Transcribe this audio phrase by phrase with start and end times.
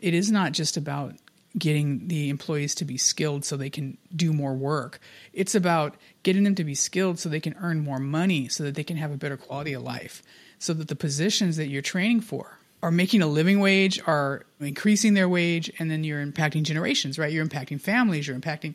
[0.00, 1.16] It is not just about
[1.58, 5.00] getting the employees to be skilled so they can do more work.
[5.32, 8.76] It's about getting them to be skilled so they can earn more money so that
[8.76, 10.22] they can have a better quality of life.
[10.60, 15.14] So that the positions that you're training for are making a living wage, are increasing
[15.14, 17.32] their wage, and then you're impacting generations, right?
[17.32, 18.74] You're impacting families, you're impacting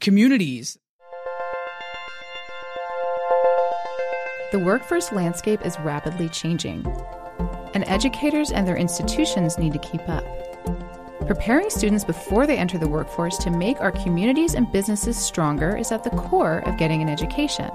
[0.00, 0.78] communities.
[4.50, 6.84] The workforce landscape is rapidly changing,
[7.74, 10.24] and educators and their institutions need to keep up.
[11.24, 15.90] Preparing students before they enter the workforce to make our communities and businesses stronger is
[15.90, 17.70] at the core of getting an education.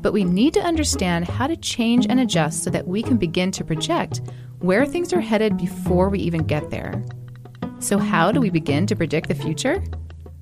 [0.00, 3.52] But we need to understand how to change and adjust so that we can begin
[3.52, 4.22] to project
[4.60, 7.04] where things are headed before we even get there.
[7.78, 9.82] So, how do we begin to predict the future?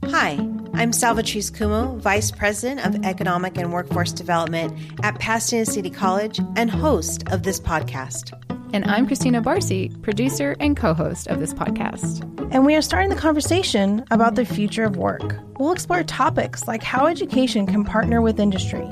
[0.07, 0.31] Hi,
[0.75, 6.71] I'm Salvatrice Cummo, Vice President of Economic and Workforce Development at Pasadena City College and
[6.71, 8.33] host of this podcast.
[8.75, 12.23] And I'm Christina Barcy, producer and co host of this podcast.
[12.53, 15.37] And we are starting the conversation about the future of work.
[15.59, 18.87] We'll explore topics like how education can partner with industry,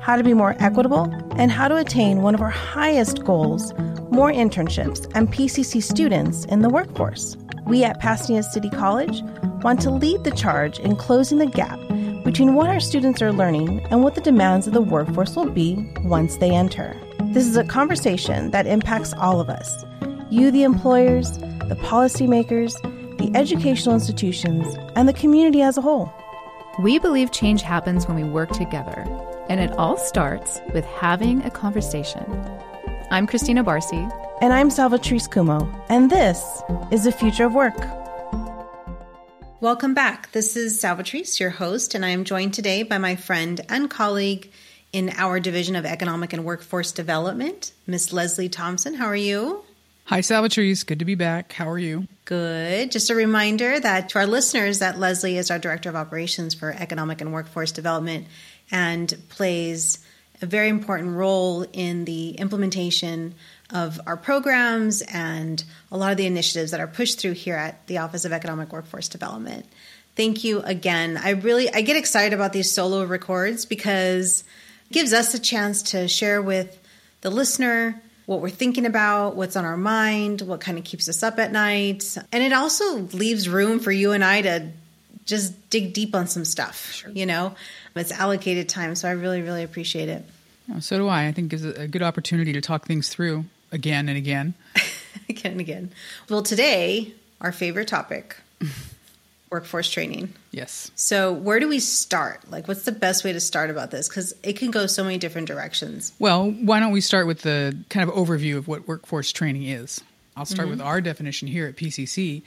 [0.00, 1.04] how to be more equitable,
[1.36, 3.72] and how to attain one of our highest goals
[4.10, 7.36] more internships and PCC students in the workforce.
[7.66, 9.22] We at Pasadena City College
[9.62, 11.78] want to lead the charge in closing the gap
[12.24, 15.92] between what our students are learning and what the demands of the workforce will be
[16.02, 16.96] once they enter.
[17.34, 19.84] This is a conversation that impacts all of us
[20.30, 22.80] you, the employers, the policymakers,
[23.18, 26.12] the educational institutions, and the community as a whole.
[26.78, 29.04] We believe change happens when we work together,
[29.48, 32.24] and it all starts with having a conversation.
[33.10, 34.08] I'm Christina Barcy.
[34.40, 36.62] And I'm Salvatrice Cummo, and this
[36.92, 37.76] is the future of work.
[39.60, 40.30] Welcome back.
[40.30, 44.52] This is Salvatrice, your host, and I am joined today by my friend and colleague,
[44.94, 48.94] in our Division of Economic and Workforce Development, Miss Leslie Thompson.
[48.94, 49.64] How are you?
[50.04, 50.86] Hi, Salvatrice.
[50.86, 51.52] Good to be back.
[51.52, 52.06] How are you?
[52.26, 52.92] Good.
[52.92, 56.70] Just a reminder that to our listeners that Leslie is our Director of Operations for
[56.70, 58.28] Economic and Workforce Development
[58.70, 59.98] and plays
[60.40, 63.34] a very important role in the implementation
[63.70, 67.84] of our programs and a lot of the initiatives that are pushed through here at
[67.88, 69.66] the Office of Economic Workforce Development.
[70.14, 71.16] Thank you again.
[71.16, 74.44] I really I get excited about these solo records because
[74.92, 76.78] gives us a chance to share with
[77.20, 81.22] the listener what we're thinking about, what's on our mind, what kind of keeps us
[81.22, 82.16] up at night.
[82.32, 84.70] And it also leaves room for you and I to
[85.26, 87.10] just dig deep on some stuff, sure.
[87.10, 87.54] you know?
[87.94, 90.24] It's allocated time, so I really, really appreciate it.
[90.68, 91.26] Yeah, so do I.
[91.26, 94.54] I think it's a good opportunity to talk things through again and again.
[95.28, 95.92] again and again.
[96.28, 98.36] Well, today, our favorite topic
[99.54, 100.34] workforce training.
[100.50, 100.90] Yes.
[100.96, 102.50] So, where do we start?
[102.50, 104.08] Like, what's the best way to start about this?
[104.08, 106.12] Because it can go so many different directions.
[106.18, 110.02] Well, why don't we start with the kind of overview of what workforce training is?
[110.36, 110.78] I'll start mm-hmm.
[110.78, 112.42] with our definition here at PCC.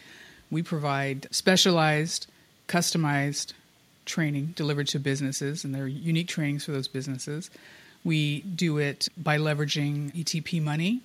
[0.51, 2.27] We provide specialized,
[2.67, 3.53] customized
[4.03, 7.49] training delivered to businesses, and they're unique trainings for those businesses.
[8.03, 11.03] We do it by leveraging ETP money.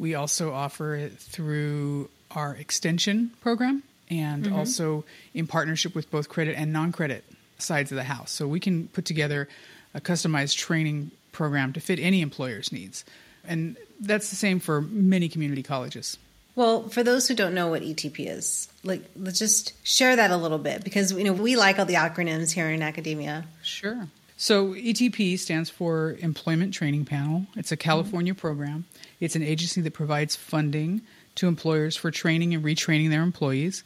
[0.00, 4.54] We also offer it through our extension program and mm-hmm.
[4.54, 5.04] also
[5.34, 7.24] in partnership with both credit and non credit
[7.58, 8.30] sides of the house.
[8.30, 9.48] So we can put together
[9.94, 13.04] a customized training program to fit any employer's needs.
[13.46, 16.18] And that's the same for many community colleges.
[16.54, 20.36] Well, for those who don't know what ETP is, like let's just share that a
[20.36, 23.46] little bit because you know we like all the acronyms here in academia.
[23.62, 24.08] Sure.
[24.36, 27.46] So ETP stands for Employment Training Panel.
[27.56, 28.40] It's a California mm-hmm.
[28.40, 28.84] program.
[29.20, 31.02] It's an agency that provides funding
[31.36, 33.84] to employers for training and retraining their employees.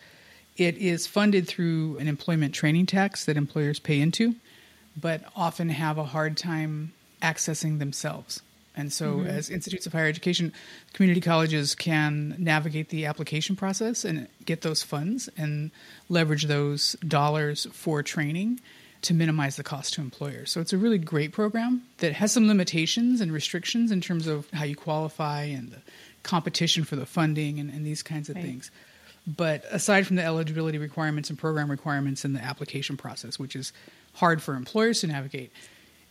[0.57, 4.35] It is funded through an employment training tax that employers pay into,
[5.01, 6.93] but often have a hard time
[7.23, 8.43] accessing themselves.
[8.77, 9.27] And so, mm-hmm.
[9.27, 10.53] as institutes of higher education,
[10.93, 15.71] community colleges can navigate the application process and get those funds and
[16.11, 18.61] leverage those dollars for training
[19.03, 20.51] to minimize the cost to employers.
[20.51, 24.49] So, it's a really great program that has some limitations and restrictions in terms of
[24.51, 25.79] how you qualify and the
[26.27, 28.45] competition for the funding and, and these kinds of right.
[28.45, 28.71] things.
[29.27, 33.73] But aside from the eligibility requirements and program requirements and the application process, which is
[34.15, 35.51] hard for employers to navigate,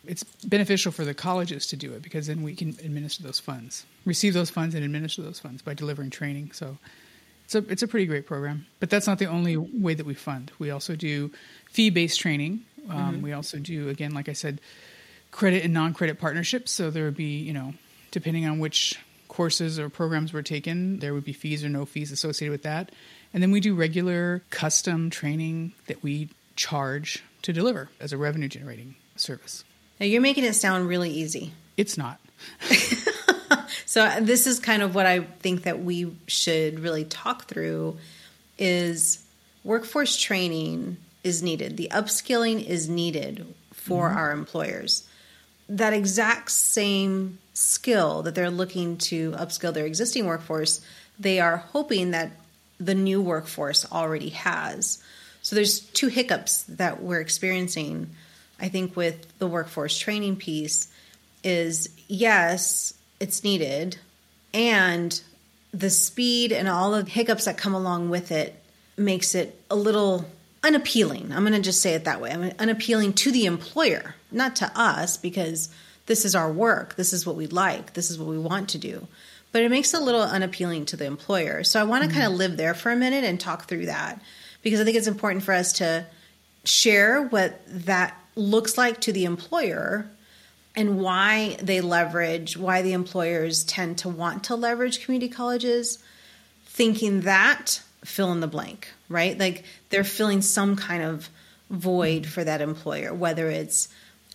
[0.05, 3.85] it's beneficial for the colleges to do it because then we can administer those funds,
[4.05, 6.51] receive those funds, and administer those funds by delivering training.
[6.53, 6.77] So
[7.45, 8.65] it's a it's a pretty great program.
[8.79, 10.51] But that's not the only way that we fund.
[10.59, 11.31] We also do
[11.71, 12.65] fee based training.
[12.89, 13.21] Um, mm-hmm.
[13.21, 14.59] We also do again, like I said,
[15.31, 16.71] credit and non credit partnerships.
[16.71, 17.73] So there would be you know
[18.11, 18.99] depending on which
[19.35, 22.89] courses or programs were taken, there would be fees or no fees associated with that.
[23.33, 28.47] And then we do regular custom training that we charge to deliver as a revenue
[28.47, 29.65] generating service.
[29.99, 31.51] Now you're making it sound really easy.
[31.75, 32.21] It's not.
[33.85, 37.97] so this is kind of what I think that we should really talk through
[38.57, 39.21] is
[39.65, 40.95] workforce training
[41.25, 41.75] is needed.
[41.75, 44.17] The upskilling is needed for mm-hmm.
[44.17, 45.05] our employers.
[45.67, 50.81] That exact same skill that they're looking to upskill their existing workforce,
[51.19, 52.31] they are hoping that
[52.79, 55.01] the new workforce already has.
[55.41, 58.09] So there's two hiccups that we're experiencing,
[58.59, 60.91] I think, with the workforce training piece
[61.43, 63.97] is yes, it's needed,
[64.53, 65.21] and
[65.71, 68.55] the speed and all the hiccups that come along with it
[68.97, 70.25] makes it a little
[70.65, 71.31] unappealing.
[71.31, 72.31] I'm going to just say it that way.
[72.31, 75.69] I mean, unappealing to the employer, not to us, because
[76.07, 76.95] this is our work.
[76.95, 77.93] This is what we like.
[77.93, 79.07] This is what we want to do.
[79.51, 81.63] But it makes it a little unappealing to the employer.
[81.63, 82.19] So I want to mm-hmm.
[82.19, 84.21] kind of live there for a minute and talk through that
[84.61, 86.05] because I think it's important for us to
[86.63, 90.09] share what that looks like to the employer
[90.75, 95.99] and why they leverage, why the employers tend to want to leverage community colleges,
[96.65, 99.37] thinking that fill in the blank, right?
[99.37, 101.29] Like they're filling some kind of
[101.69, 103.89] void for that employer, whether it's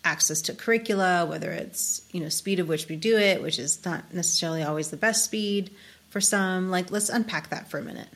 [0.05, 3.85] access to curricula, whether it's, you know, speed of which we do it, which is
[3.85, 5.71] not necessarily always the best speed
[6.11, 6.71] for some.
[6.71, 8.09] Like let's unpack that for a minute.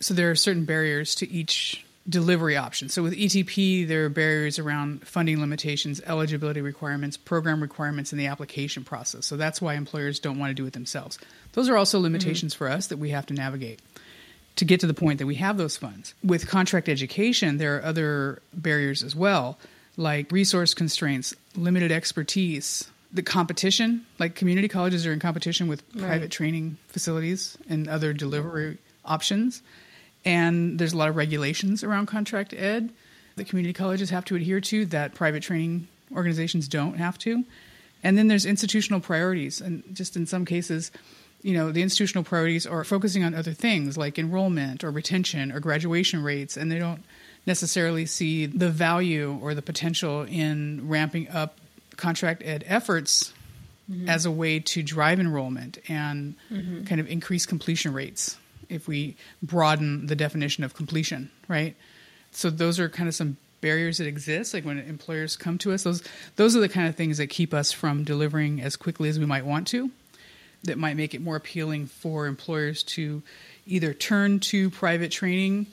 [0.00, 2.88] So there are certain barriers to each delivery option.
[2.88, 8.26] So with ETP, there are barriers around funding limitations, eligibility requirements, program requirements, and the
[8.26, 9.26] application process.
[9.26, 11.18] So that's why employers don't want to do it themselves.
[11.52, 12.64] Those are also limitations mm-hmm.
[12.64, 13.80] for us that we have to navigate
[14.60, 16.12] to get to the point that we have those funds.
[16.22, 19.58] With contract education, there are other barriers as well,
[19.96, 26.04] like resource constraints, limited expertise, the competition, like community colleges are in competition with right.
[26.04, 29.62] private training facilities and other delivery options.
[30.26, 32.90] And there's a lot of regulations around contract ed
[33.36, 37.44] that community colleges have to adhere to that private training organizations don't have to.
[38.02, 39.62] And then there's institutional priorities.
[39.62, 40.90] And just in some cases,
[41.42, 45.60] you know, the institutional priorities are focusing on other things like enrollment or retention or
[45.60, 47.02] graduation rates, and they don't
[47.46, 51.58] necessarily see the value or the potential in ramping up
[51.96, 53.32] contract ed efforts
[53.90, 54.08] mm-hmm.
[54.08, 56.84] as a way to drive enrollment and mm-hmm.
[56.84, 58.36] kind of increase completion rates
[58.68, 61.74] if we broaden the definition of completion, right?
[62.30, 65.82] So those are kind of some barriers that exist like when employers come to us
[65.82, 66.02] those
[66.36, 69.26] those are the kind of things that keep us from delivering as quickly as we
[69.26, 69.90] might want to
[70.64, 73.22] that might make it more appealing for employers to
[73.66, 75.66] either turn to private training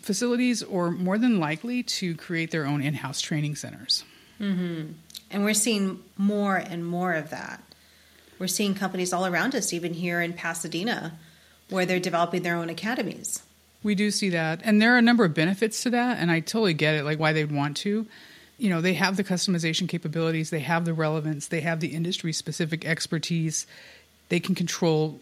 [0.00, 4.04] facilities or more than likely to create their own in house training centers.
[4.40, 4.92] Mm-hmm.
[5.30, 7.62] And we're seeing more and more of that.
[8.38, 11.18] We're seeing companies all around us, even here in Pasadena,
[11.70, 13.42] where they're developing their own academies.
[13.82, 14.60] We do see that.
[14.64, 16.18] And there are a number of benefits to that.
[16.18, 18.06] And I totally get it, like why they'd want to.
[18.58, 22.32] You know, they have the customization capabilities, they have the relevance, they have the industry
[22.32, 23.66] specific expertise
[24.32, 25.20] they can control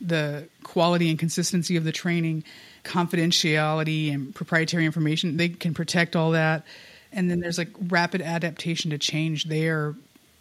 [0.00, 2.44] the quality and consistency of the training,
[2.84, 5.36] confidentiality and proprietary information.
[5.36, 6.64] They can protect all that.
[7.10, 9.46] And then there's like rapid adaptation to change.
[9.46, 9.96] They are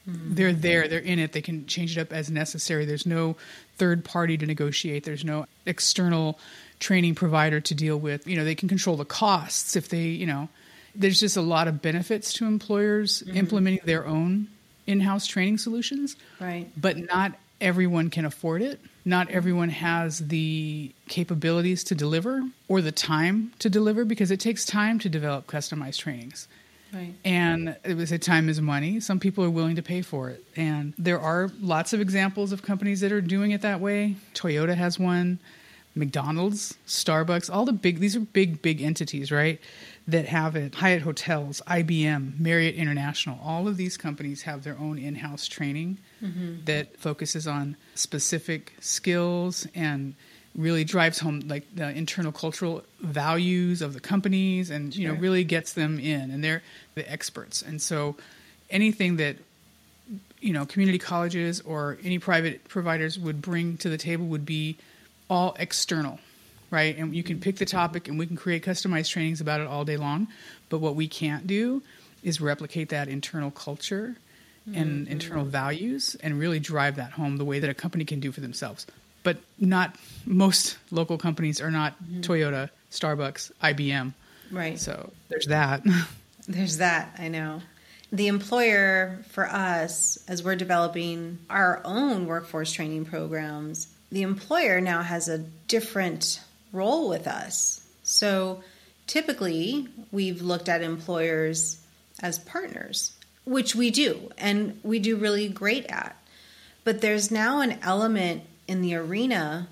[0.08, 0.36] mm-hmm.
[0.36, 1.32] they're there, they're in it.
[1.32, 2.86] They can change it up as necessary.
[2.86, 3.38] There's no
[3.78, 5.04] third party to negotiate.
[5.04, 6.38] There's no external
[6.80, 8.28] training provider to deal with.
[8.28, 10.48] You know, they can control the costs if they, you know,
[10.94, 13.36] there's just a lot of benefits to employers mm-hmm.
[13.36, 14.48] implementing their own
[14.86, 16.16] in-house training solutions.
[16.40, 16.68] Right.
[16.80, 18.80] But not everyone can afford it.
[19.06, 24.66] Not everyone has the capabilities to deliver or the time to deliver because it takes
[24.66, 26.48] time to develop customized trainings.
[26.94, 27.14] Right.
[27.24, 29.00] And it was a time is money.
[29.00, 30.44] Some people are willing to pay for it.
[30.56, 34.18] And there are lots of examples of companies that are doing it that way.
[34.34, 35.40] Toyota has one,
[35.96, 39.60] McDonald's, Starbucks, all the big these are big, big entities, right?
[40.08, 40.76] that have it.
[40.76, 46.00] Hyatt Hotels, IBM, Marriott International, all of these companies have their own in house training
[46.22, 46.66] mm-hmm.
[46.66, 50.16] that focuses on specific skills and
[50.56, 55.46] really drives home like the internal cultural values of the companies and you know really
[55.46, 56.62] gets them in and they're
[56.96, 58.18] the experts and so
[58.70, 59.38] anything that
[60.42, 64.78] you know community colleges or any private providers would bring to the table would be
[65.30, 66.20] all external
[66.72, 66.98] right?
[66.98, 69.86] And you can pick the topic and we can create customized trainings about it all
[69.86, 70.28] day long.
[70.70, 71.84] But what we can't do
[72.24, 74.16] is replicate that internal culture
[74.66, 75.12] and mm-hmm.
[75.12, 78.42] internal values and really drive that home the way that a company can do for
[78.42, 78.86] themselves.
[79.24, 82.22] But not most local companies are not mm-hmm.
[82.22, 84.14] Toyota, Starbucks, IBM.
[84.52, 84.80] Right.
[84.80, 85.84] So there's that.
[86.48, 87.62] there's that, I know.
[88.12, 95.02] The employer for us, as we're developing our own workforce training programs, the employer now
[95.02, 96.42] has a different
[96.74, 97.88] role with us.
[98.04, 98.64] So
[99.08, 101.82] typically, we've looked at employers
[102.22, 103.14] as partners,
[103.46, 106.16] which we do, and we do really great at.
[106.84, 109.68] But there's now an element in the arena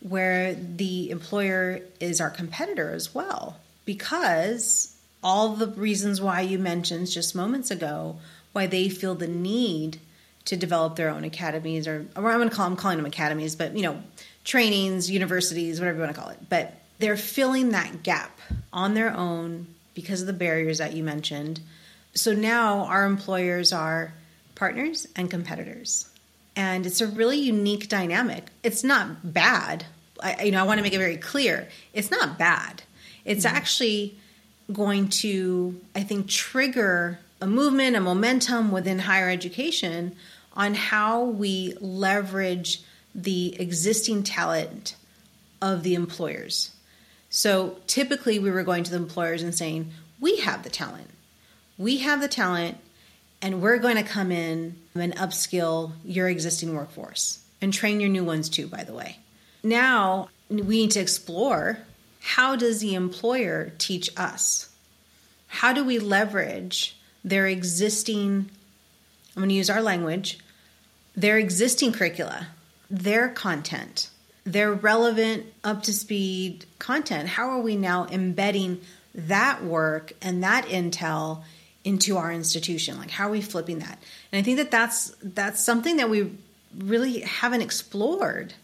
[0.00, 7.08] where the employer is our competitor as well because all the reasons why you mentioned
[7.08, 8.16] just moments ago
[8.52, 9.98] why they feel the need
[10.44, 13.56] to develop their own academies or, or I'm going to call I'm calling them academies
[13.56, 14.02] but you know
[14.44, 18.38] trainings universities whatever you want to call it but they're filling that gap
[18.72, 21.60] on their own because of the barriers that you mentioned
[22.16, 24.12] so now our employers are
[24.54, 26.08] partners and competitors.
[26.56, 28.46] And it's a really unique dynamic.
[28.62, 29.84] It's not bad.
[30.22, 31.68] I, you know i want to make it very clear.
[31.92, 32.82] It's not bad.
[33.24, 33.56] It's mm-hmm.
[33.56, 34.18] actually
[34.72, 40.16] going to i think trigger a movement a momentum within higher education
[40.54, 42.82] on how we leverage
[43.14, 44.96] the existing talent
[45.62, 46.70] of the employers.
[47.30, 51.10] So typically we were going to the employers and saying we have the talent
[51.78, 52.78] we have the talent
[53.42, 58.24] and we're going to come in and upskill your existing workforce and train your new
[58.24, 59.18] ones too by the way.
[59.62, 61.78] Now we need to explore
[62.20, 64.70] how does the employer teach us?
[65.48, 68.50] How do we leverage their existing
[69.34, 70.38] i'm going to use our language
[71.16, 72.46] their existing curricula
[72.88, 74.10] their content
[74.46, 77.28] their relevant up to speed content?
[77.28, 78.80] How are we now embedding
[79.14, 81.42] that work and that intel
[81.86, 83.98] into our institution like how are we flipping that?
[84.32, 86.32] And i think that that's that's something that we
[86.76, 88.54] really haven't explored.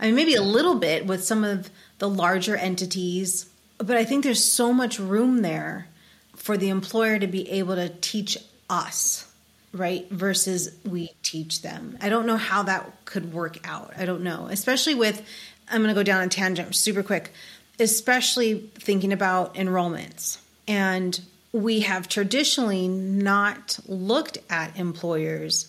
[0.00, 4.24] I mean maybe a little bit with some of the larger entities but i think
[4.24, 5.88] there's so much room there
[6.36, 8.38] for the employer to be able to teach
[8.70, 9.24] us
[9.72, 11.98] right versus we teach them.
[12.00, 13.92] I don't know how that could work out.
[13.98, 14.48] I don't know.
[14.50, 15.22] Especially with
[15.70, 17.32] i'm going to go down a tangent super quick
[17.80, 20.38] especially thinking about enrollments.
[20.66, 21.20] And
[21.58, 25.66] we have traditionally not looked at employers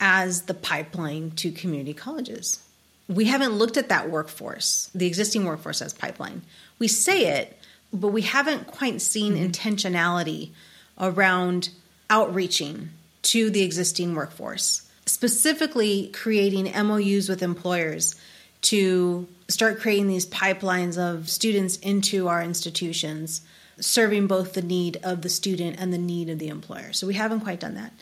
[0.00, 2.62] as the pipeline to community colleges.
[3.06, 6.40] We haven't looked at that workforce, the existing workforce as pipeline.
[6.78, 7.58] We say it,
[7.92, 9.44] but we haven't quite seen mm-hmm.
[9.44, 10.50] intentionality
[10.98, 11.68] around
[12.08, 12.88] outreaching
[13.22, 18.16] to the existing workforce, specifically creating MOUs with employers
[18.62, 23.42] to start creating these pipelines of students into our institutions
[23.80, 26.92] serving both the need of the student and the need of the employer.
[26.92, 27.92] So we haven't quite done that.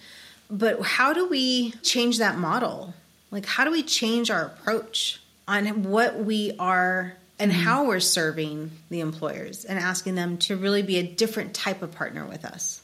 [0.51, 2.95] But how do we change that model?
[3.31, 7.61] Like, how do we change our approach on what we are and mm-hmm.
[7.61, 11.93] how we're serving the employers and asking them to really be a different type of
[11.93, 12.81] partner with us?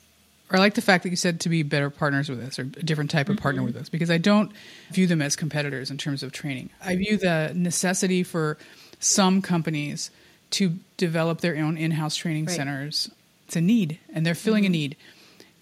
[0.51, 2.63] Or I like the fact that you said to be better partners with us or
[2.63, 3.43] a different type of mm-hmm.
[3.43, 4.51] partner with us because I don't
[4.91, 6.71] view them as competitors in terms of training.
[6.85, 8.59] I view the necessity for
[8.99, 10.11] some companies
[10.51, 12.57] to develop their own in-house training right.
[12.57, 13.11] centers.
[13.47, 14.73] It's a need, and they're filling mm-hmm.
[14.73, 14.97] a need.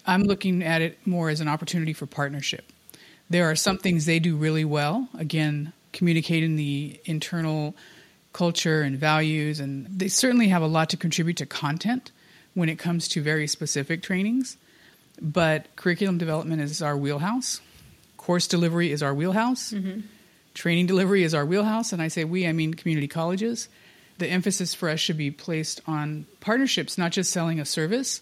[0.05, 2.71] I'm looking at it more as an opportunity for partnership.
[3.29, 5.07] There are some things they do really well.
[5.17, 7.75] Again, communicating the internal
[8.33, 12.11] culture and values, and they certainly have a lot to contribute to content
[12.53, 14.57] when it comes to very specific trainings.
[15.21, 17.61] But curriculum development is our wheelhouse.
[18.17, 19.71] Course delivery is our wheelhouse.
[19.71, 20.01] Mm-hmm.
[20.53, 21.93] Training delivery is our wheelhouse.
[21.93, 23.69] And I say we, I mean community colleges
[24.19, 28.21] the emphasis for us should be placed on partnerships, not just selling a service,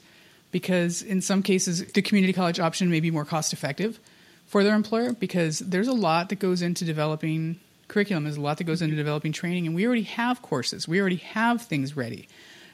[0.51, 3.99] because in some cases, the community college option may be more cost effective
[4.45, 8.57] for their employer because there's a lot that goes into developing curriculum, there's a lot
[8.57, 12.27] that goes into developing training, and we already have courses, we already have things ready.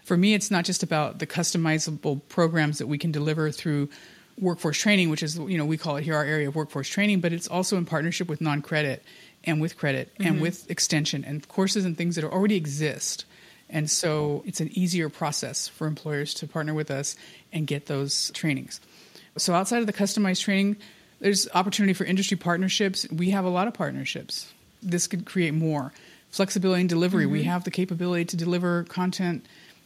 [0.03, 3.89] For me, it's not just about the customizable programs that we can deliver through
[4.39, 7.21] workforce training, which is, you know, we call it here our area of workforce training,
[7.21, 9.03] but it's also in partnership with non credit
[9.43, 10.27] and with credit mm-hmm.
[10.27, 13.25] and with extension and courses and things that already exist.
[13.69, 17.15] And so it's an easier process for employers to partner with us
[17.51, 18.79] and get those trainings.
[19.38, 20.77] So outside of the customized training,
[21.19, 23.07] there's opportunity for industry partnerships.
[23.09, 24.51] We have a lot of partnerships.
[24.81, 25.91] This could create more
[26.29, 27.23] flexibility in delivery.
[27.23, 27.33] Mm-hmm.
[27.33, 29.45] We have the capability to deliver content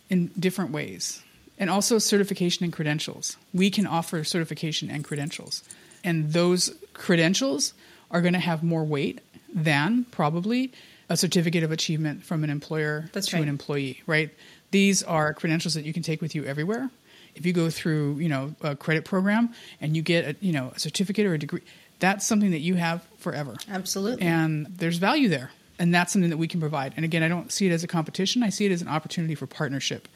[0.10, 1.22] in different ways.
[1.60, 3.38] And also certification and credentials.
[3.54, 5.64] We can offer certification and credentials.
[6.04, 7.74] And those credentials
[8.12, 9.20] are going to have more weight
[9.58, 10.72] than probably
[11.10, 13.44] a certificate of achievement from an employer That's to right.
[13.44, 14.30] an employee, right?
[14.72, 16.90] These are credentials that you can take with you everywhere.
[17.36, 20.72] If you go through, you know, a credit program and you get a, you know,
[20.76, 21.62] a certificate or a degree,
[22.00, 23.56] that's something that you have forever.
[23.70, 24.26] Absolutely.
[24.26, 25.52] And there's value there.
[25.80, 26.94] And that's something that we can provide.
[26.96, 28.44] And again, I don't see it as a competition.
[28.44, 30.08] I see it as an opportunity for partnership.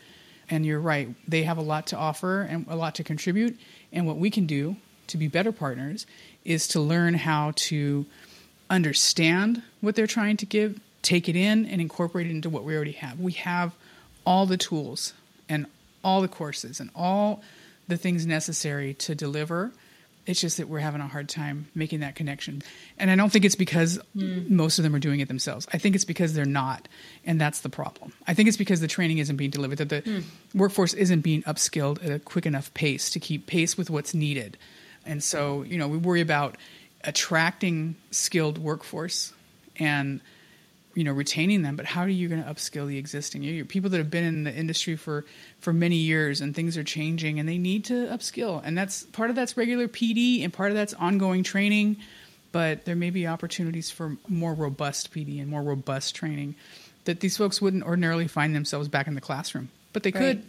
[0.49, 1.09] And you're right.
[1.27, 3.59] They have a lot to offer and a lot to contribute.
[3.91, 4.75] And what we can do
[5.07, 6.05] to be better partners
[6.43, 8.05] is to learn how to
[8.71, 12.75] understand what they're trying to give, take it in, and incorporate it into what we
[12.75, 13.19] already have.
[13.19, 13.73] We have
[14.25, 15.13] all the tools
[15.47, 15.67] and
[16.03, 17.43] all the courses and all
[17.87, 19.71] the things necessary to deliver
[20.27, 22.61] It's just that we're having a hard time making that connection.
[22.99, 24.49] And I don't think it's because mm.
[24.49, 25.67] most of them are doing it themselves.
[25.73, 26.87] I think it's because they're not.
[27.25, 28.13] And that's the problem.
[28.27, 30.23] I think it's because the training isn't being delivered, that the mm.
[30.53, 34.57] workforce isn't being upskilled at a quick enough pace to keep pace with what's needed.
[35.05, 36.55] And so, you know, we worry about
[37.03, 39.33] attracting skilled workforce
[39.77, 40.21] and
[40.93, 43.43] you know retaining them but how are you going to upskill the existing?
[43.43, 45.25] You people that have been in the industry for
[45.59, 48.61] for many years and things are changing and they need to upskill.
[48.63, 51.97] And that's part of that's regular pd and part of that's ongoing training
[52.51, 56.55] but there may be opportunities for more robust pd and more robust training
[57.05, 59.69] that these folks wouldn't ordinarily find themselves back in the classroom.
[59.93, 60.19] But they right.
[60.19, 60.43] could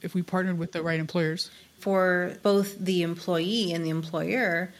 [0.00, 1.50] if we partnered with the right employers.
[1.78, 4.72] For both the employee and the employer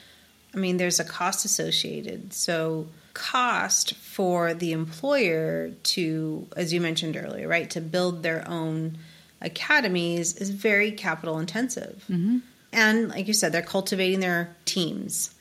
[0.54, 7.16] i mean there's a cost associated so cost for the employer to, as you mentioned
[7.16, 8.99] earlier, right, to build their own
[9.40, 12.04] academies is very capital intensive.
[12.09, 12.38] Mm-hmm.
[12.73, 15.35] And like you said, they're cultivating their teams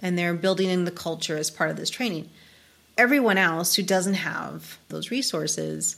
[0.00, 2.28] and they're building in the culture as part of this training.
[2.98, 5.96] Everyone else who doesn't have those resources,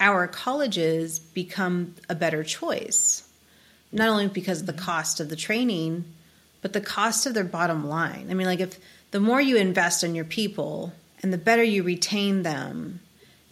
[0.00, 3.26] our colleges become a better choice.
[3.90, 6.04] Not only because of the cost of the training,
[6.60, 8.28] but the cost of their bottom line.
[8.30, 8.78] I mean, like if
[9.10, 13.00] the more you invest in your people and the better you retain them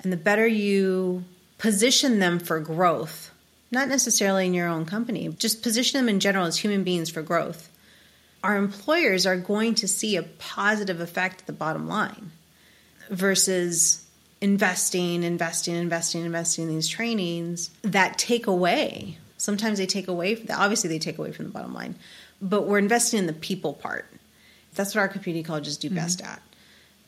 [0.02, 1.24] and the better you
[1.58, 3.30] position them for growth,
[3.70, 7.22] not necessarily in your own company, just position them in general as human beings for
[7.22, 7.70] growth,
[8.44, 12.30] our employers are going to see a positive effect at the bottom line
[13.10, 14.06] versus
[14.40, 19.18] investing, investing, investing, investing in these trainings that take away.
[19.38, 21.96] Sometimes they take away, obviously, they take away from the bottom line,
[22.40, 24.06] but we're investing in the people part
[24.76, 25.96] that's what our community colleges do mm-hmm.
[25.96, 26.40] best at.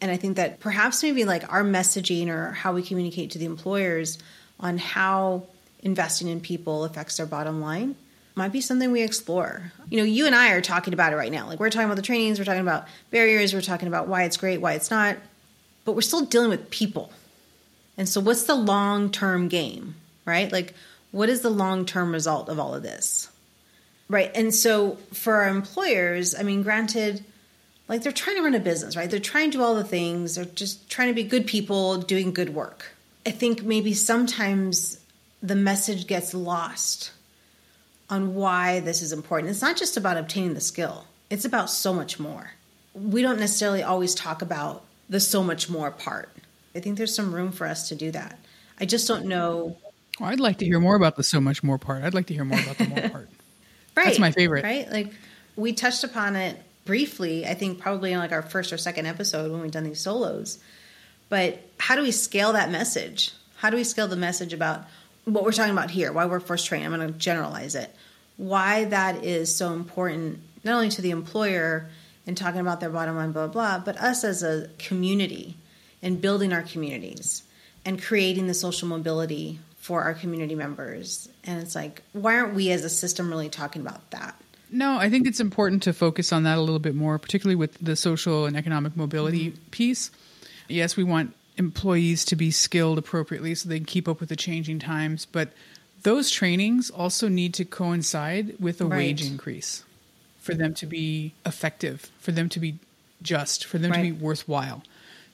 [0.01, 3.45] And I think that perhaps maybe like our messaging or how we communicate to the
[3.45, 4.19] employers
[4.59, 5.45] on how
[5.81, 7.95] investing in people affects their bottom line
[8.35, 9.73] might be something we explore.
[9.91, 11.49] You know, you and I are talking about it right now.
[11.49, 14.37] Like we're talking about the trainings, we're talking about barriers, we're talking about why it's
[14.37, 15.17] great, why it's not,
[15.85, 17.13] but we're still dealing with people.
[17.97, 20.51] And so what's the long-term game, right?
[20.53, 20.75] Like
[21.11, 23.29] what is the long-term result of all of this?
[24.09, 24.31] Right?
[24.35, 27.25] And so for our employers, I mean, granted,
[27.89, 29.11] like they're trying to run a business, right?
[29.11, 30.35] They're trying to do all the things.
[30.37, 32.93] They're just trying to be good people doing good work.
[33.27, 35.01] I think maybe sometimes
[35.43, 37.13] the message gets lost
[38.11, 39.51] on why this is important.
[39.51, 42.53] It's not just about obtaining the skill, it's about so much more.
[42.95, 46.31] We don't necessarily always talk about the so much more part.
[46.75, 48.39] I think there's some room for us to do that.
[48.81, 49.77] I just don't know.
[50.19, 52.03] Well, I'd like to hear more about the so much more part.
[52.03, 53.29] I'd like to hear more about the more part.
[53.99, 54.07] Right.
[54.07, 54.65] That's my favorite.
[54.65, 54.91] Right?
[54.91, 55.13] Like
[55.57, 59.53] we touched upon it briefly, I think probably in like our first or second episode
[59.53, 60.59] when we've done these solos.
[61.29, 63.33] But how do we scale that message?
[63.57, 64.85] How do we scale the message about
[65.25, 66.13] what we're talking about here?
[66.13, 66.87] Why workforce training?
[66.87, 67.95] I'm going to generalize it.
[68.39, 71.91] Why that is so important, not only to the employer
[72.27, 75.57] and talking about their bottom line, blah, blah, blah, but us as a community
[76.03, 77.43] and building our communities
[77.85, 81.29] and creating the social mobility for our community members.
[81.45, 84.35] And it's like, why aren't we as a system really talking about that?
[84.71, 87.79] No, I think it's important to focus on that a little bit more, particularly with
[87.79, 89.71] the social and economic mobility mm-hmm.
[89.71, 90.11] piece.
[90.69, 94.37] Yes, we want employees to be skilled appropriately so they can keep up with the
[94.37, 95.53] changing times, but
[96.03, 98.99] those trainings also need to coincide with a right.
[98.99, 99.85] wage increase
[100.39, 102.79] for them to be effective, for them to be
[103.23, 103.97] just, for them right.
[103.97, 104.83] to be worthwhile.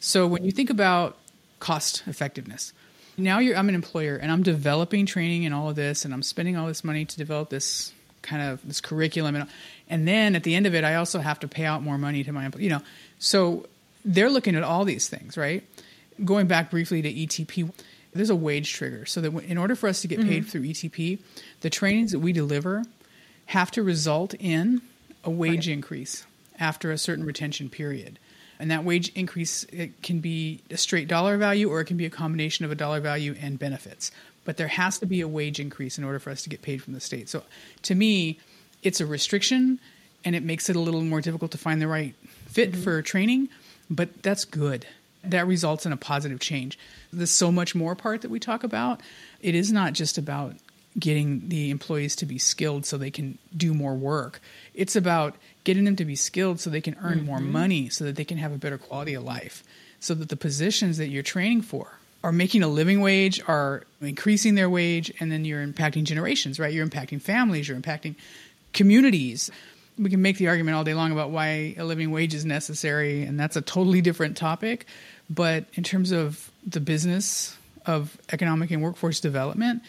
[0.00, 1.18] So when you think about
[1.60, 2.72] cost effectiveness,
[3.16, 6.56] now I'm an employer and I'm developing training and all of this, and I'm spending
[6.56, 7.92] all this money to develop this
[8.24, 9.48] kind of this curriculum and
[9.88, 12.24] and then at the end of it I also have to pay out more money
[12.24, 12.80] to my you know
[13.18, 13.66] so
[14.04, 15.62] they're looking at all these things right
[16.24, 17.70] going back briefly to ETP
[18.12, 20.48] there's a wage trigger so that in order for us to get paid mm-hmm.
[20.48, 21.18] through ETP
[21.60, 22.82] the trainings that we deliver
[23.46, 24.80] have to result in
[25.22, 25.74] a wage right.
[25.74, 26.24] increase
[26.58, 28.18] after a certain retention period
[28.58, 32.06] and that wage increase it can be a straight dollar value or it can be
[32.06, 34.10] a combination of a dollar value and benefits
[34.44, 36.82] but there has to be a wage increase in order for us to get paid
[36.82, 37.28] from the state.
[37.28, 37.42] So
[37.82, 38.38] to me,
[38.82, 39.80] it's a restriction
[40.24, 42.14] and it makes it a little more difficult to find the right
[42.46, 42.82] fit mm-hmm.
[42.82, 43.48] for training,
[43.90, 44.86] but that's good.
[45.22, 46.78] That results in a positive change.
[47.12, 49.00] The so much more part that we talk about,
[49.40, 50.54] it is not just about
[50.98, 54.40] getting the employees to be skilled so they can do more work.
[54.74, 57.26] It's about getting them to be skilled so they can earn mm-hmm.
[57.26, 59.64] more money so that they can have a better quality of life.
[59.98, 64.54] So that the positions that you're training for are making a living wage, are increasing
[64.54, 66.72] their wage, and then you're impacting generations, right?
[66.72, 68.14] You're impacting families, you're impacting
[68.72, 69.50] communities.
[69.98, 73.22] We can make the argument all day long about why a living wage is necessary,
[73.24, 74.86] and that's a totally different topic.
[75.28, 79.82] But in terms of the business of economic and workforce development,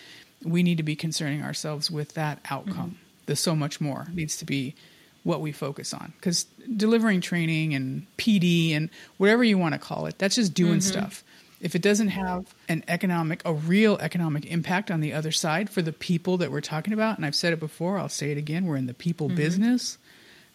[0.45, 2.91] we need to be concerning ourselves with that outcome.
[2.91, 3.23] Mm-hmm.
[3.25, 4.75] There's so much more needs to be
[5.23, 6.45] what we focus on because
[6.77, 11.23] delivering training and PD and whatever you want to call it, that's just doing stuff.
[11.59, 15.81] If it doesn't have an economic, a real economic impact on the other side for
[15.81, 18.65] the people that we're talking about, and I've said it before, I'll say it again,
[18.65, 19.97] we're in the people business,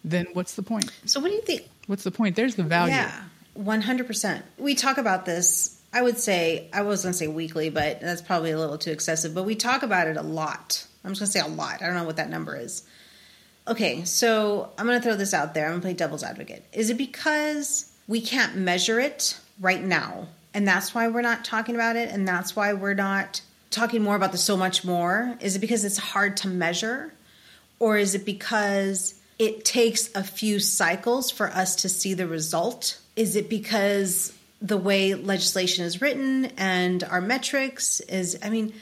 [0.05, 0.89] then what's the point?
[1.05, 1.67] So, what do you think?
[1.87, 2.37] What's the point?
[2.37, 2.93] There's the value.
[2.93, 3.23] Yeah,
[3.55, 4.45] one hundred percent.
[4.57, 5.80] We talk about this.
[5.93, 9.33] I would say I was to say weekly, but that's probably a little too excessive.
[9.33, 10.85] But we talk about it a lot.
[11.03, 11.81] I'm just going to say a lot.
[11.81, 12.83] I don't know what that number is.
[13.67, 15.67] Okay, so I'm going to throw this out there.
[15.67, 16.65] I'm to play devil's advocate.
[16.73, 21.75] Is it because we can't measure it right now, and that's why we're not talking
[21.75, 25.37] about it, and that's why we're not talking more about the so much more?
[25.41, 27.13] Is it because it's hard to measure,
[27.79, 32.99] or is it because it takes a few cycles for us to see the result?
[33.15, 38.73] Is it because the way legislation is written and our metrics is, I mean,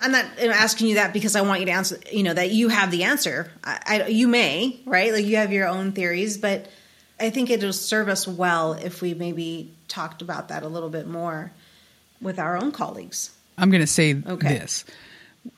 [0.00, 2.68] I'm not asking you that because I want you to answer, you know, that you
[2.68, 3.50] have the answer.
[3.62, 5.12] I, I, you may, right?
[5.12, 6.68] Like you have your own theories, but
[7.18, 11.06] I think it'll serve us well if we maybe talked about that a little bit
[11.06, 11.52] more
[12.20, 13.30] with our own colleagues.
[13.56, 14.48] I'm going to say Okay.
[14.58, 14.84] this.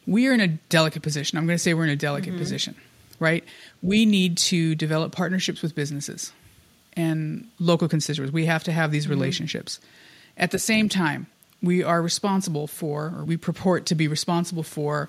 [0.06, 1.38] We are in a delicate position.
[1.38, 2.38] I'm going to say we're in a delicate Mm-hmm.
[2.38, 2.74] position,
[3.18, 3.42] right?
[3.82, 6.32] We need to develop partnerships with businesses
[6.96, 8.32] and local constituents.
[8.32, 8.92] We have to have Mm-hmm.
[8.92, 9.80] these relationships.
[10.36, 11.26] At the same time,
[11.62, 15.08] we are responsible for, or we purport to be responsible for,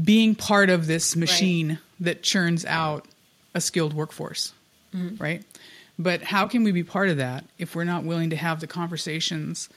[0.00, 3.06] being part of this machine that churns out
[3.54, 4.52] a skilled workforce,
[4.94, 5.22] Mm-hmm.
[5.22, 5.44] right?
[5.98, 8.66] But how can we be part of that if we're not willing to have the
[8.66, 9.68] conversations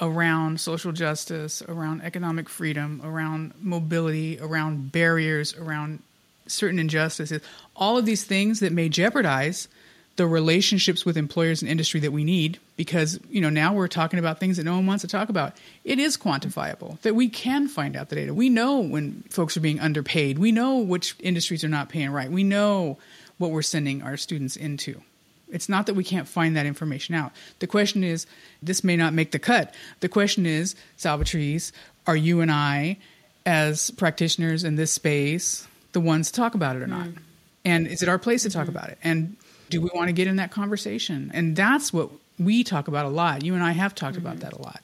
[0.00, 6.02] around social justice, around economic freedom, around mobility, around barriers, around
[6.46, 7.40] certain injustices,
[7.74, 9.68] all of these things that may jeopardize
[10.16, 14.18] the relationships with employers and industry that we need because you know now we're talking
[14.18, 17.66] about things that no one wants to talk about it is quantifiable that we can
[17.68, 21.64] find out the data we know when folks are being underpaid we know which industries
[21.64, 22.96] are not paying right we know
[23.38, 25.00] what we're sending our students into
[25.54, 27.30] it's not that we can't find that information out.
[27.60, 28.26] The question is,
[28.60, 29.72] this may not make the cut.
[30.00, 31.70] The question is, Salvatrice,
[32.08, 32.96] are you and I,
[33.46, 37.06] as practitioners in this space, the ones to talk about it or not?
[37.06, 37.18] Mm.
[37.64, 38.70] And is it our place to talk mm.
[38.70, 38.98] about it?
[39.04, 39.36] And
[39.74, 41.32] do we want to get in that conversation?
[41.34, 43.44] And that's what we talk about a lot.
[43.44, 44.44] You and I have talked about mm-hmm.
[44.44, 44.80] that a lot.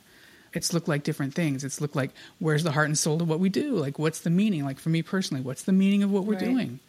[0.52, 1.62] It's looked like different things.
[1.62, 3.76] It's looked like where's the heart and soul of what we do?
[3.76, 4.64] Like what's the meaning?
[4.64, 6.44] Like for me personally, what's the meaning of what we're Right.
[6.44, 6.80] doing?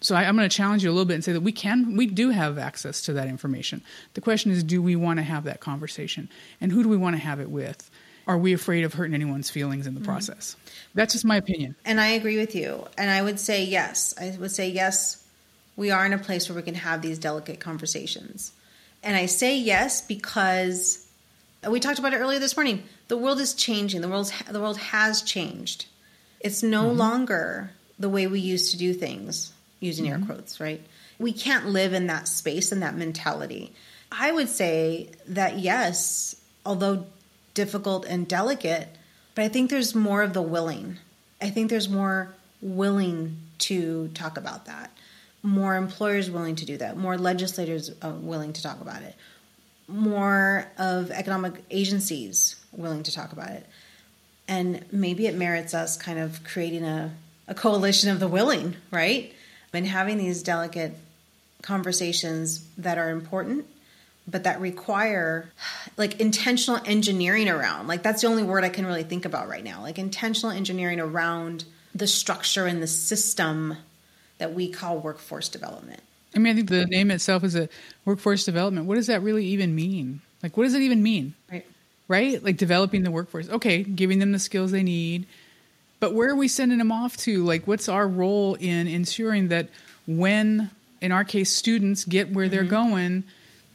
[0.00, 1.96] So I, I'm going to challenge you a little bit and say that we can,
[1.96, 3.82] we do have access to that information.
[4.14, 6.30] The question is, do we want to have that conversation,
[6.60, 7.90] and who do we want to have it with?
[8.26, 10.10] Are we afraid of hurting anyone's feelings in the mm-hmm.
[10.10, 10.56] process?
[10.94, 11.74] That's just my opinion.
[11.84, 12.86] And I agree with you.
[12.96, 14.14] And I would say yes.
[14.18, 15.23] I would say yes,
[15.76, 18.52] we are in a place where we can have these delicate conversations.
[19.02, 21.06] And I say yes because
[21.66, 22.82] uh, we talked about it earlier this morning.
[23.08, 24.00] The world is changing.
[24.00, 25.86] The world's the world has changed.
[26.40, 26.98] It's no mm-hmm.
[26.98, 30.26] longer the way we used to do things, using air mm-hmm.
[30.26, 30.80] quotes, right?
[31.18, 33.72] We can't live in that space and that mentality.
[34.10, 37.06] I would say that yes, although
[37.54, 38.88] difficult and delicate,
[39.34, 40.98] but I think there's more of the willing.
[41.40, 44.90] I think there's more willing to talk about that.
[45.44, 46.96] More employers willing to do that.
[46.96, 49.14] More legislators uh, willing to talk about it.
[49.86, 53.64] More of economic agencies willing to talk about it.
[54.48, 57.14] And maybe it merits us kind of creating a,
[57.46, 59.32] a coalition of the willing, right?
[59.72, 60.94] And having these delicate
[61.62, 63.66] conversations that are important
[64.26, 65.50] but that require
[65.96, 69.64] like intentional engineering around like that's the only word i can really think about right
[69.64, 73.76] now like intentional engineering around the structure and the system
[74.38, 76.00] that we call workforce development
[76.36, 77.68] I mean, I think the name itself is a
[78.04, 78.88] workforce development.
[78.88, 80.20] What does that really even mean?
[80.42, 81.34] Like, what does it even mean?
[81.48, 81.64] right
[82.08, 82.42] right?
[82.42, 83.48] Like developing the workforce.
[83.48, 85.26] Okay, giving them the skills they need.
[86.00, 87.44] But where are we sending them off to?
[87.44, 89.68] Like, what's our role in ensuring that
[90.06, 90.70] when,
[91.00, 92.90] in our case, students get where they're mm-hmm.
[92.90, 93.24] going,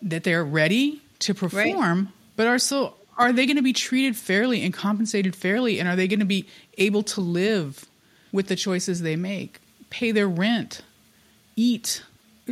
[0.03, 4.63] that they're ready to perform, but are so are they going to be treated fairly
[4.63, 7.85] and compensated fairly, and are they going to be able to live
[8.31, 10.81] with the choices they make, pay their rent,
[11.55, 12.03] eat?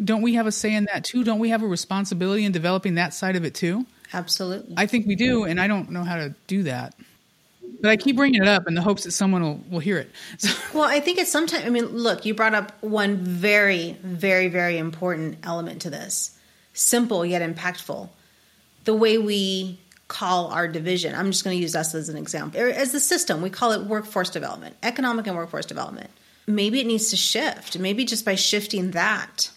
[0.04, 1.24] Don't we have a say in that too?
[1.24, 3.86] Don't we have a responsibility in developing that side of it too?
[4.14, 6.96] absolutely I think we do, and I don't know how to do that.
[7.82, 10.10] But I keep bringing it up in the hopes that someone will, will hear it.
[10.38, 11.66] So, Well, I think it's sometimes.
[11.66, 16.38] I mean, look, you brought up one very, very, very important element to this.
[16.74, 18.10] Simple yet impactful.
[18.86, 21.14] The way we call our division.
[21.14, 22.62] I'm just going to use us as an example.
[22.62, 26.10] Er, as the system, we call it workforce development, economic and workforce development.
[26.48, 27.78] Maybe it needs to shift.
[27.78, 29.52] Maybe just by shifting that,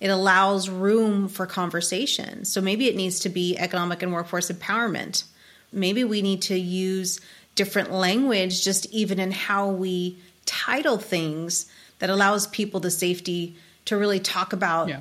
[0.00, 2.44] it allows room for conversation.
[2.44, 5.24] So maybe it needs to be economic and workforce empowerment.
[5.72, 7.20] Maybe we need to use
[7.54, 11.66] different language just even in how we title things
[11.98, 15.00] that allows people the safety to really talk about Yeah.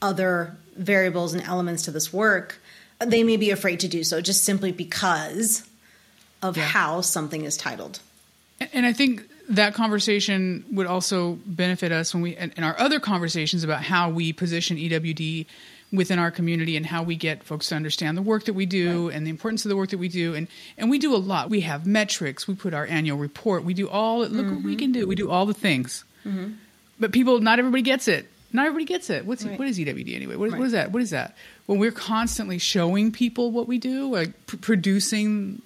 [0.00, 2.60] other variables and elements to this work,
[3.00, 5.64] they may be afraid to do so just simply because
[6.42, 6.66] of Yeah.
[6.66, 7.98] how something is titled.
[8.72, 13.64] And I think that conversation would also benefit us when we, in our other conversations
[13.64, 15.46] about how we position EWD
[15.92, 19.08] within our community and how we get folks to understand the work that we do
[19.10, 20.34] and the importance of the work that we do.
[20.34, 21.48] And, and we do a lot.
[21.48, 22.48] We have metrics.
[22.48, 23.64] We put our annual report.
[23.64, 24.78] We do all, look what we mm-hmm.
[24.78, 25.06] can do.
[25.06, 26.04] We do all the things.
[26.24, 26.54] Mm-hmm.
[26.98, 28.28] But people, not everybody gets it.
[28.52, 29.26] Not everybody gets it.
[29.26, 29.58] What's Right.
[29.58, 30.36] what is EWD anyway?
[30.36, 30.58] What, Right.
[30.58, 30.90] what is that?
[30.92, 31.36] What is that?
[31.66, 35.60] Well, we're constantly showing people what we do, like pr- producing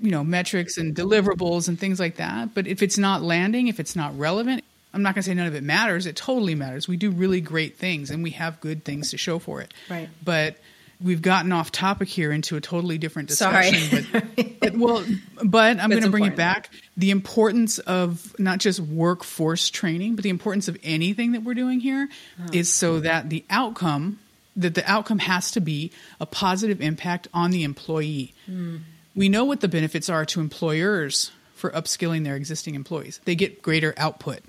[0.00, 2.54] you know metrics and deliverables and things like that.
[2.54, 5.46] But if it's not landing if it's not relevant i'm not going to say none
[5.46, 6.06] of it matters.
[6.06, 6.88] It totally matters.
[6.88, 9.72] We do really great things and we have good things to show for it.
[9.90, 10.08] Right.
[10.24, 10.56] but
[11.00, 13.70] we've gotten off topic here into a totally different Sorry.
[13.70, 15.04] discussion but, but well
[15.44, 16.32] but i'm going to bring important.
[16.32, 21.44] it back the importance of not just workforce training but the importance of anything that
[21.44, 22.08] we're doing here
[22.52, 24.18] is so that the outcome
[24.56, 28.78] that the outcome has to be a positive impact on the employee hmm.
[29.18, 33.20] We know what the benefits are to employers for upskilling their existing employees.
[33.24, 34.42] They get greater output.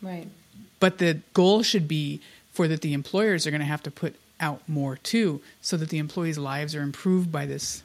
[0.00, 0.28] Right.
[0.78, 2.20] But the goal should be
[2.52, 5.88] for that the employers are going to have to put out more too so that
[5.88, 7.82] the employees' lives are improved by this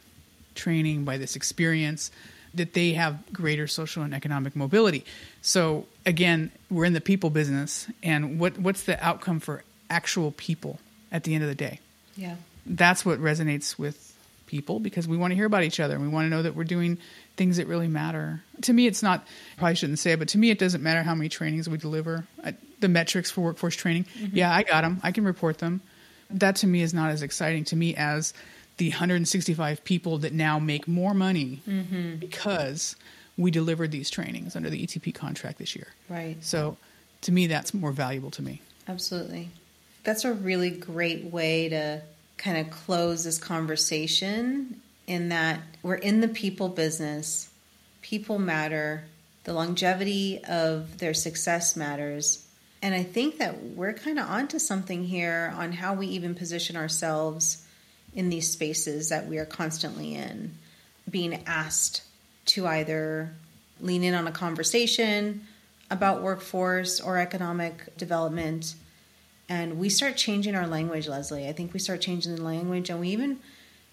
[0.54, 2.12] training, by this experience,
[2.54, 5.06] that they have greater social and economic mobility.
[5.42, 10.80] So again, we're in the people business and what what's the outcome for actual people
[11.12, 11.80] at the end of the day?
[12.16, 12.36] Yeah.
[12.66, 14.09] that's what resonates with
[14.50, 16.56] people because we want to hear about each other and we want to know that
[16.56, 16.98] we're doing
[17.38, 18.42] things that really matter.
[18.64, 19.26] To me, it's not,
[19.58, 22.28] probably shouldn't say it, but to me, it doesn't matter how many trainings we deliver.
[22.80, 24.36] The metrics for workforce training, mm-hmm.
[24.36, 25.00] yeah, I got them.
[25.04, 25.82] I can report them.
[26.32, 28.34] That to me is not as exciting to me as
[28.78, 32.16] the 165 people that now make more money mm-hmm.
[32.16, 32.96] because
[33.38, 35.88] we delivered these trainings under the ETP contract this year.
[36.10, 36.38] Right.
[36.42, 36.78] So
[37.22, 38.62] to me, that's more valuable to me.
[38.88, 39.50] Absolutely.
[40.04, 42.02] That's a really great way to
[42.40, 47.50] kind of close this conversation in that we're in the people business.
[48.02, 49.04] People matter.
[49.44, 52.46] The longevity of their success matters.
[52.82, 56.78] And I think that we're kind of onto something here on how we even position
[56.78, 57.66] ourselves
[58.16, 60.54] in these spaces that we are constantly in,
[61.10, 62.04] being asked
[62.46, 63.34] to either
[63.82, 65.46] lean in on a conversation
[65.92, 68.76] about workforce or economic development.
[69.50, 71.48] And we start changing our language, Leslie.
[71.48, 73.40] I think we start changing the language, and we even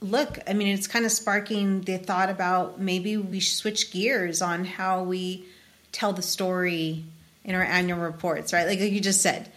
[0.00, 0.38] look.
[0.46, 5.02] I mean, it's kind of sparking the thought about maybe we switch gears on how
[5.02, 5.46] we
[5.92, 7.04] tell the story
[7.42, 8.66] in our annual reports, right?
[8.66, 9.50] Like you just said.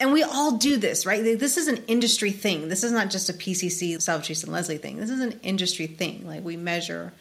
[0.00, 1.24] And we all do this, right?
[1.24, 2.68] Like, This is an industry thing.
[2.68, 4.96] This is not just a PCC, Salvatrice and Leslie thing.
[4.96, 6.26] This is an industry thing.
[6.26, 7.12] Like we measure,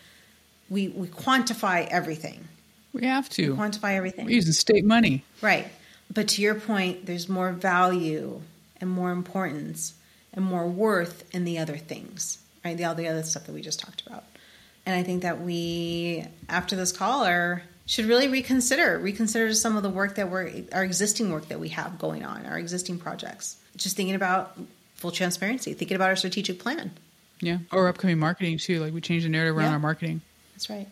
[0.69, 2.47] we we quantify everything.
[2.93, 3.56] We have to.
[3.56, 4.25] Quantify everything.
[4.25, 5.23] We're using state money.
[5.41, 5.67] Right.
[6.13, 8.41] But to your point, there's more value
[8.80, 9.93] and more importance
[10.34, 12.78] and more worth in the other things, right?
[12.78, 14.24] The, all the other stuff that we just talked about.
[14.86, 19.84] And I think that we, after this call, are should really reconsider reconsider some of
[19.84, 23.58] the work that we're our existing work that we have going on, our existing projects.
[23.76, 24.58] Just thinking about
[24.96, 26.91] full transparency, thinking about our strategic plan.
[27.41, 27.60] Yeah.
[27.72, 28.80] Or upcoming marketing too.
[28.80, 29.74] Like we changed the narrative around Yeah.
[29.74, 30.22] our marketing.
[30.54, 30.88] That's right.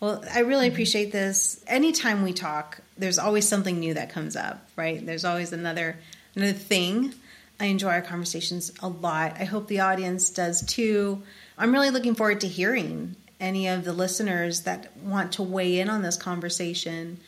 [0.00, 0.74] Well, I really mm-hmm.
[0.74, 1.62] appreciate this.
[1.66, 5.04] Anytime we talk, there's always something new that comes up, right?
[5.04, 5.96] There's always another
[6.34, 7.14] another thing.
[7.58, 9.36] I enjoy our conversations a lot.
[9.38, 11.22] I hope the audience does too.
[11.56, 15.88] I'm really looking forward to hearing any of the listeners that want to weigh in
[15.88, 17.18] on this conversation.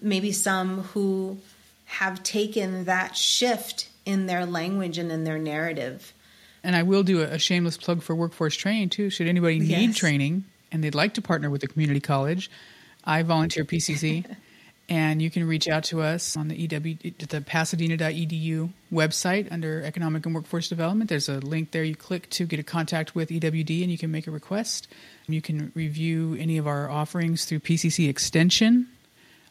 [0.00, 1.38] Maybe some who
[1.86, 6.12] have taken that shift in their language and in their narrative.
[6.64, 9.10] And I will do a, a shameless plug for workforce training too.
[9.10, 9.96] Should anybody need Yes.
[9.96, 12.50] training and they'd like to partner with the community college,
[13.04, 14.24] I volunteer PCC,
[14.88, 16.96] and you can reach out to us on the EW
[17.28, 21.08] the Pasadena.edu website under Economic and Workforce Development.
[21.08, 24.10] There's a link there you click to get a contact with EWD, and you can
[24.10, 24.88] make a request.
[25.28, 28.88] You can review any of our offerings through PCC Extension,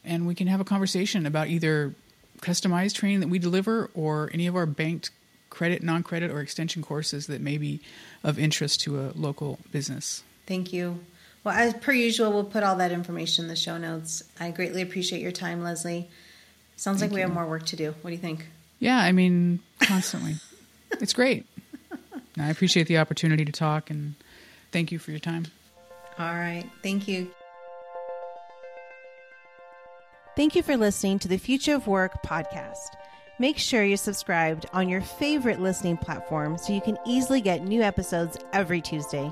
[0.03, 1.93] and we can have a conversation about either
[2.41, 5.11] customized training that we deliver or any of our banked
[5.49, 7.81] credit, non credit, or extension courses that may be
[8.23, 10.23] of interest to a local business.
[10.47, 10.99] Thank you.
[11.43, 14.23] Well, as per usual, we'll put all that information in the show notes.
[14.39, 16.07] I greatly appreciate your time, Leslie.
[16.75, 17.95] Sounds like we have more work to do.
[18.01, 18.47] What do you think?
[18.79, 20.35] Yeah, I mean, constantly.
[20.91, 21.45] it's great.
[22.39, 24.15] I appreciate the opportunity to talk and
[24.71, 25.47] thank you for your time.
[26.17, 26.65] All right.
[26.81, 27.31] Thank you.
[30.35, 32.95] Thank you for listening to the Future of Work podcast.
[33.37, 37.81] Make sure you're subscribed on your favorite listening platform so you can easily get new
[37.81, 39.31] episodes every Tuesday.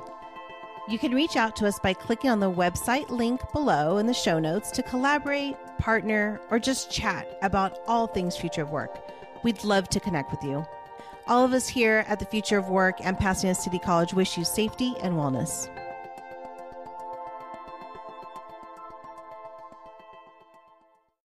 [0.90, 4.14] You can reach out to us by clicking on the website link below in the
[4.14, 9.00] show notes to collaborate, partner, or just chat about all things Future of Work.
[9.44, 10.66] We'd love to connect with you.
[11.28, 14.44] All of us here at the Future of Work and Pasadena City College wish you
[14.44, 15.70] safety and wellness.